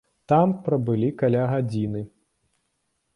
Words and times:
Там 0.31 0.53
прабылі 0.69 1.09
каля 1.21 1.43
гадзіны. 1.53 2.01